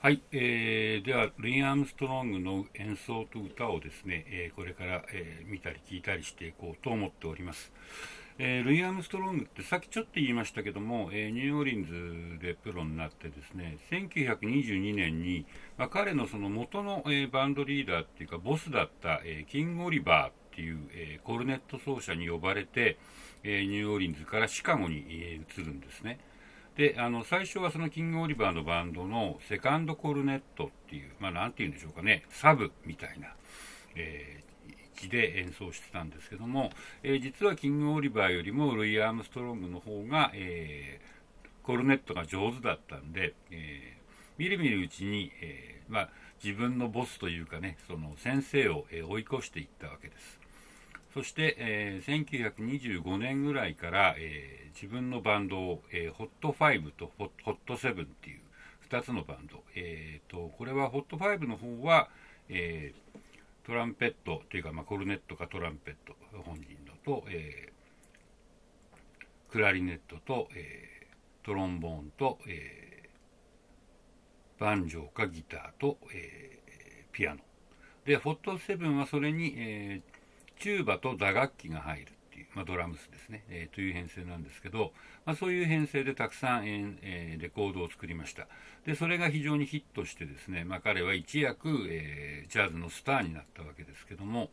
[0.00, 7.72] はい、えー、ではルイ・アームストロングの演奏と歌をですね、えー、これから、えー、見たり聞いたりしていこうと思っております、
[8.38, 22.98] えー、ルイ・アームストロングってさっきちょっと言いましたけども、えー、ニューオーリンズでプロになってですね1922年に、まあ、彼のその元の、えー、バンドリーダーっていうかボスだった、え、キング・オリバーっていう、え、コルネット奏者に呼ばれて、
[23.42, 26.20] え、ニューオーリンズからシカゴに、え、移るんですね。
[26.78, 33.34] であの最初はそのキング・オリバーのバンドのセカンドコルネットっていう、まあ、なんて言うんでしょうかね、サブみたいな、
[33.96, 34.72] えー、
[35.04, 36.70] 位置で演奏してたんですけども、
[37.02, 44.02] えー、実はキング・オリバーよりもルイ・アームストロングの方が、えー、コルネットが上手だったんで、えー、
[44.38, 46.08] みるみるうちに、えーまあ、
[46.44, 50.38] 自分のボスというかね、その先生を、え、追い越していったわけです。
[51.14, 58.40] そして、えー、1925年ぐらいから、えー、自分のバンドを、えー、ホット5とホット7っていう
[58.90, 62.08] 2つのバンド、えーと、これはホット5の方は、
[62.48, 77.40] えー、トランペットというか、まあ、コルネットかトランペット本人のと、えー、クラリネットと、えー、トロンボーンと、えー、バンジョーかギターと、えー、ピアノ。
[78.04, 80.17] でホット7はそれに、えー
[80.58, 84.92] チューバと打楽器が入るっていう、まあ、ドラムスですね、えー、という編成なんですけど、
[85.24, 88.46] まあ、そういう編成でたくさん、えー、レコードを作りました
[88.84, 94.50] でそれが非常にヒットしてですね、まあ、彼は一躍、えー、ジャズのスターになったわけですけども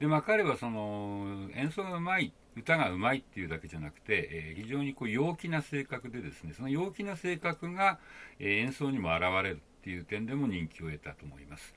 [0.00, 7.98] で、まあ、彼はその演奏がうまい歌がうまいっていうだけじゃなくて、えー、非常にこう陽気な性格でですねその陽気な性格が、
[8.38, 11.72] えー、演奏にも現れるっていう点でも人気を得たと思います。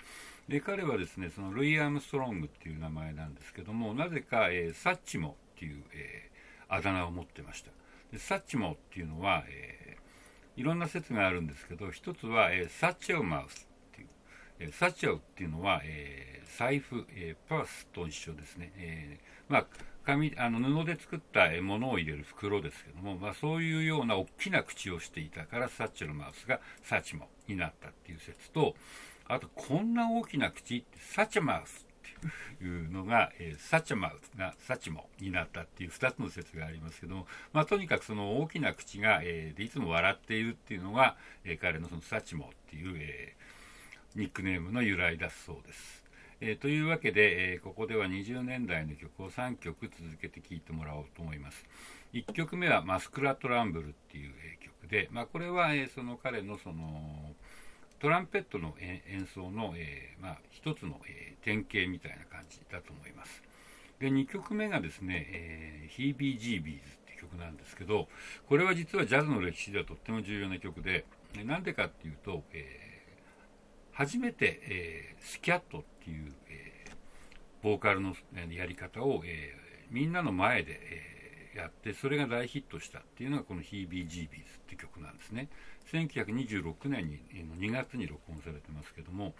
[0.51, 7.71] で彼はですねそのルイ・アームストロングっていう名前なんですけどもなぜか、えー、サッチモっていう、えー、あだ名を持ってました。
[8.11, 14.07] でサッチモっていうのは、えー、いろんな説があるんですけど一つは、えー、サッチェウマウスっていう、
[14.59, 19.65] えー、サッチェウっていうのは、えー、財布、えー、パースと一緒ですね、えー、まあ
[20.05, 28.75] 紙あの布で作ったものを入れる袋ですけども、まあ、そういうような大きな口をしていたからサッチェルマウスがサチモになったっていう説と
[29.31, 31.87] あと、こんな大きな口、サチマウス
[32.19, 41.15] っていうのが、えー、サチマウスがサチモになったっていう2つの説がありますけども、まあ、とにかくその大きな口が、えー、でいつも笑っているっていうのが、
[41.45, 43.37] えー、彼のそのサチモっていう、え、
[44.15, 46.03] ニックネームの由来だそうです。
[46.41, 51.65] え、というわけで、え、ここでは20年代の曲を3曲続けて聴いてもらおうと思います。
[52.11, 57.20] 1曲目はマスクラト・ランブルっていう、えー、曲で、まあ、これは、えー、その彼のその
[58.01, 63.43] トランペットの演奏の、えー、まあ、一つの、えー、典型みたいな感じだと思います。
[63.99, 68.07] で、2曲目がですね、えー、ヒービージービーズって曲なんですけど、
[68.49, 71.05] これは実はジャズの歴史ではとっても重要な曲で、
[71.45, 76.85] なんでかっていうと、えー、初めて、えー、スキャットっていう、え、
[77.61, 78.15] ボーカルの
[78.49, 79.53] やり方を、え、
[79.91, 81.20] みんなの前で、え、
[81.55, 85.49] やって、それが大ヒットしたっていうのがこのヒービージービーズって曲なんですね。
[85.91, 87.19] 1926年に
[87.59, 89.33] 2月に録音されてますけども、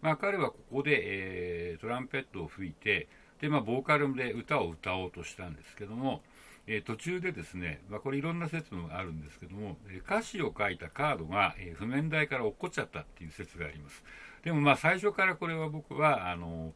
[0.00, 3.08] まあ、彼はここで、えー、トランペットを吹いて
[3.40, 6.22] で、まあ、ボーカルで歌を歌おうとしたんですけども、
[6.66, 14.02] えー、途中でですね、まあ、これいろんな説もあるんですけども歌詞を書いたカードが、えー、譜面台から落っこっちゃったっていう説があります
[14.44, 16.72] でもまあ最初からこれは僕はあの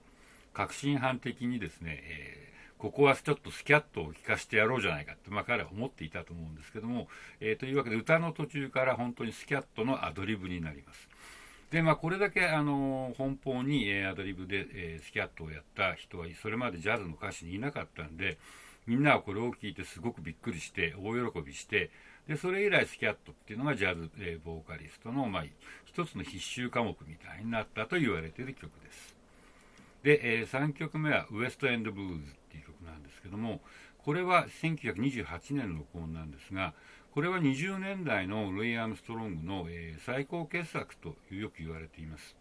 [0.53, 2.52] 確信犯的にですね、えー
[2.82, 7.06] ここはちょっとスキャットを聴かせてやろうじゃないかって、まあ、彼は思っていたと思うんですけども、
[7.38, 11.09] えー、というわけで歌の途中から本当にスキャットのアドリブになります。
[11.71, 18.37] で、まあ、これだけ、あの、奔放に、え、アドリブで、え、スキャットをやった人は、それまでジャズの歌手にいなかったんで、
[18.88, 21.91] みんなはこれを聞いてすごくびっくりして、大喜びして、
[22.26, 25.44] で、それ以来スキャットっていうのがジャズ、え、ボーカリストの、まあ、
[25.84, 29.15] 一つの必修科目みたいになったと言われている曲です。
[30.03, 32.41] で、え、3曲目はウエストエンドブルーズ
[33.22, 33.60] けども、
[33.99, 36.75] これは1928年の録音なんですが、
[37.12, 42.36] これは20年代のルイ・アームストロングの、えー、最高傑作とよく言われています。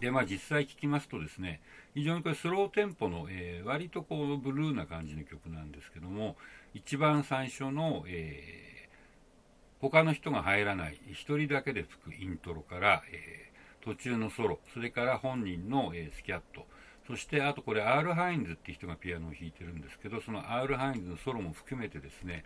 [0.00, 1.60] で、まあ実際聴きますとですね、
[1.94, 6.36] 非常にこれスローテンポの、えー、割とこうブルーな感じの曲なんですけども、
[6.72, 13.54] 一番最初の、えー、他の人が入らない一人だけで吹くイントロから、えー
[13.84, 16.66] 途中のソロ、それから本人の、えー、スキャット、
[17.06, 22.44] そしてあとこれ、アール・ハインズって人がピアノを弾いてるんですけど、そのアール・ハインズのソロも含めてですね、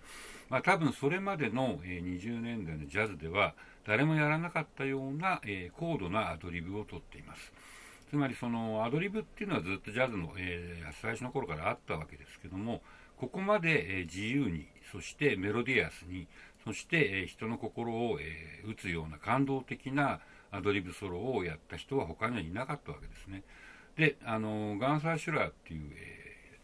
[0.51, 3.55] まあ、多分それまでの、20年代のジャズでは、
[3.87, 5.41] 誰もやらなかったような、
[5.77, 7.53] 高度なアドリブをとっています。
[8.11, 12.83] つまりそのアドリブっていうのはずっとジャズの、えー、最初の頃からあったわけですけども、
[13.17, 16.27] ここまで、自由に、そしてメロディアスに、
[16.65, 20.21] そして、人の心を、え、打つような感動的な
[20.51, 23.43] アドリブソロをやった人は他にはいなかったわけですね。
[23.99, 26.59] で、あのガンサー・シュラーっていう、え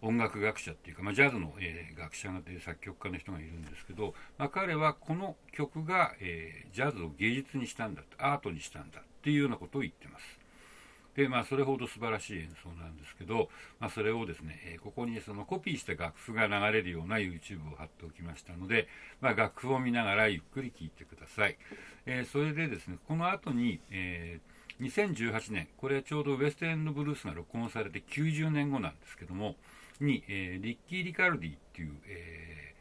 [0.00, 10.24] ー、音楽学者っていうか、まあ、ジャズの、えー、学者で作曲家の人がいるんですけど、まあ、彼はこの曲が、えー、ジャズを芸術にしたんだアートにしたんだっていうようなことを言ってます。
[11.16, 13.48] で、まあ、それほど素晴らしい演奏なんですけど、
[13.80, 18.86] まあ、それをですね、えここにそのコピーした楽譜が流れるような YouTube を貼っておきましたので、
[19.20, 21.56] まあ、楽譜を見ながらゆっくり聴いてください。
[22.04, 29.56] え、それでですね、この後に、えー、2018年、これちょうどウェストエンドブルースが録音されて90年後なんですけども、
[30.00, 32.74] に、えー、リッキー・リカルディっていう、え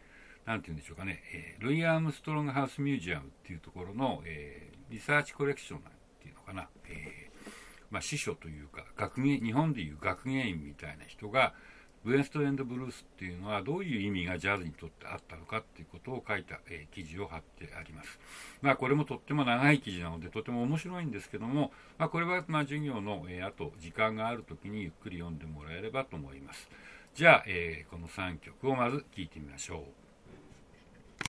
[0.46, 7.36] ー、なんて言うんでしょうかね、えー、ルイ・アームストロング・ハウス・ミュージアムっていうところの、えー、リサーチコレクションなんていうのかな、えー
[7.90, 11.54] まあ、師匠というか学芸日本でいう学芸員みたいな人が
[12.06, 18.20] ウエストエンドブルースっていうのはどういう意味がジャズにとってあったのかっていうことを書いた、えー、記事を貼ってあります。
[18.62, 26.70] まあこれもとっても長い記事なのでとても面白いんですけども、まあ、これはま授業の、えー、あと時間がある時にゆっくり読んでもらえればと思います。
[27.16, 30.05] じゃあ、えー、この3曲をまず聴いてみましょう。